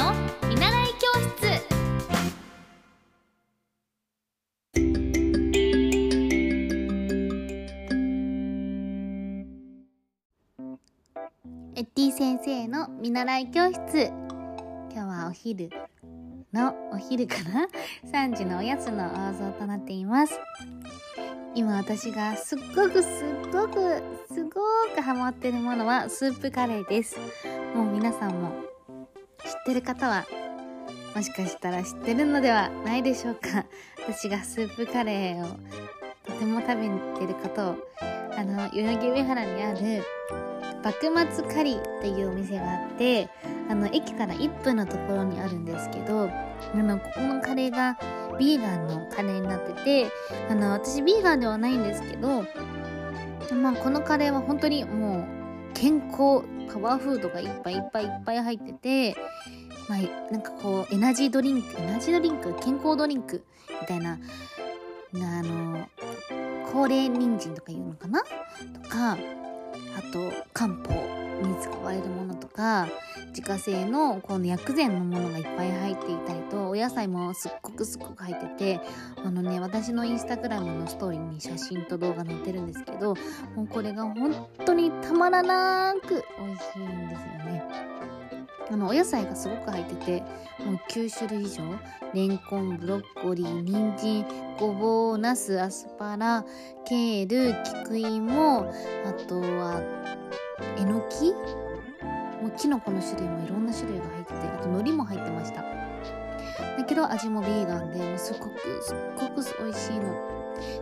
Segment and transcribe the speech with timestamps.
[0.00, 0.14] の
[0.48, 1.46] 見習い教室。
[11.76, 14.06] エッティ先生の見習い教室。
[14.90, 15.68] 今日はお昼
[16.54, 17.68] のお昼かな
[18.10, 20.40] ？3時のおやつの放送となっています。
[21.54, 24.50] 今私がすっごくすっごくすご
[24.94, 27.18] くハマってるものはスープカレーです。
[27.74, 28.69] もう皆さんも
[29.44, 30.26] 知ってる方は
[31.14, 33.64] もしかしたら知ってるのではないでしょうか。
[34.08, 35.48] 私がスープカレーを
[36.24, 37.76] とても食べてることを
[38.36, 40.04] あの代々木上原にある
[40.82, 43.28] 幕末カリっていうお店があって
[43.68, 46.30] あの駅から1分のところにあるんですけど
[46.74, 47.98] あのここのカレーが
[48.38, 50.10] ビーガンのカレーになってて
[50.48, 52.44] あの私ビーガンではないんですけど
[53.54, 55.39] まあこのカレーは本当にもう
[55.74, 56.42] 健康
[56.72, 59.16] パワーフードがいっぱいいっぱいいっぱい入ってて
[59.88, 59.98] まあ
[60.32, 63.44] なんかこうエナジードリンクエナジードリンク健康ドリンク
[63.80, 64.18] みたいな
[65.14, 65.88] あの
[66.72, 68.22] 高齢人参とかいうのかな？
[68.82, 69.16] とかあ
[70.12, 70.92] と漢方
[71.42, 72.86] に使われるものとか
[73.28, 75.89] 自家製のこの薬膳のものがいっぱい入
[76.80, 78.46] 野菜もすっごくすっごく入って
[78.78, 78.80] て
[79.24, 83.14] あのね私のインスタグラムのストーリーに写真と動画載ってるんですけど
[83.54, 87.64] もうこれが本当にたまらなく美味しいんですよね。
[88.72, 90.20] あのお野菜がすごく入ってて
[90.64, 91.62] もう9種類以上。
[92.14, 94.26] レンコンブロッコリー人参
[94.58, 96.44] ごぼうナスアスパラ
[96.84, 98.72] ケール菊芋
[99.04, 99.80] あとは
[100.76, 101.32] えのき？
[102.42, 104.19] もうキノコの種類もいろんな種類が入って。
[106.90, 110.40] けど味もビーガンでもうすごくすっごく美味しいの。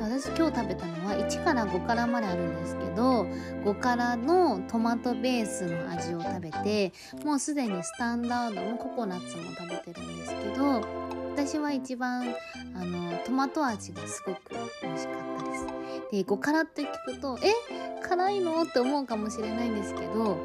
[0.00, 3.24] 私今日食べたのは1から5辛まであるんですけど
[3.64, 6.92] 5辛のトマトベースの味を食べて
[7.24, 10.82] もうすでにスタンダードのココナッツも食べてるんですけど
[11.36, 12.34] 私は一番
[12.74, 14.40] あのトマト味がすごく
[14.82, 15.66] 美味しかったです。
[16.10, 17.52] で5辛って聞くとえ
[18.02, 18.62] 辛いの？
[18.62, 20.36] って思うかもしれないんですけど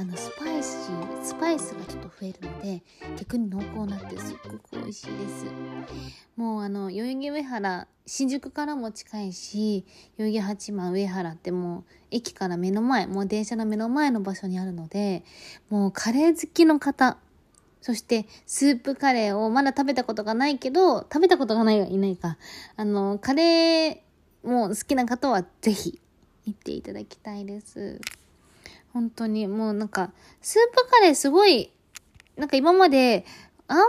[0.00, 2.82] あのスパイシースパイスがちょっと増えるので
[3.16, 5.46] 逆に濃厚になってすっごく美味しいです。
[6.36, 9.84] もうあの代々木上原新宿からも近いし
[10.16, 15.24] 代々木八幡上原ってもう駅から目の前もう電車の目の前の場所にあるので
[15.68, 17.16] もうカレー好きの方
[17.80, 22.38] そしてスープカレーをまだ食べたことがないけど食べたことがないはいないか。
[22.76, 26.00] あのカレーも好きな方はぜひ
[26.46, 28.00] 行っていただきたいです。
[28.92, 29.46] 本当に。
[29.46, 31.72] もうなんかスープカレーすごい
[32.36, 33.24] なんか今まで
[33.66, 33.84] あんま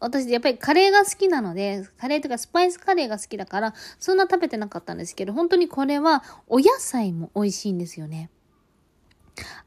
[0.00, 8.30] 私やっぱりカレーが好きなのでカレーとかスパイスカレーが好きだからそんな食べてなかったんですけど本当にこれはお野菜も美味しいんですよね。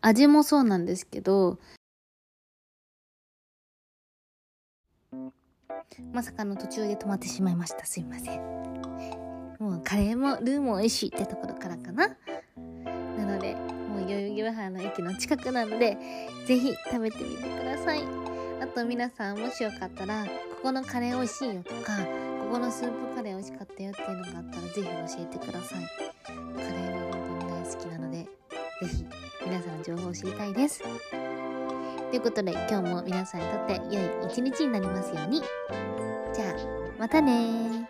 [0.02, 1.60] 味もそうなんですけど
[6.14, 7.86] まさかの途中で止まってしまいました。
[7.86, 8.42] すいません。
[9.60, 12.16] もうカレーもルーも美味しいってところからかな。
[13.18, 13.77] なので
[14.08, 15.98] 代々木上原の駅の近くなので
[16.46, 18.02] ぜひ食べてみてください。
[18.60, 20.32] あと皆さんもしよかったらこ
[20.64, 21.98] このカレー美味しいよとか
[22.40, 24.90] ここのスープカレー美味しかったよっていうのがあったらぜひ教
[25.22, 25.88] えてください。
[26.26, 28.28] カレーは本当に大好きなのでぜ
[28.88, 29.06] ひ
[29.46, 30.82] 皆さんの情報を知りたいです。
[32.10, 35.42] ということで今日も皆さんにとって良い一日になりますように。
[36.34, 36.54] じゃあ
[36.98, 37.90] またね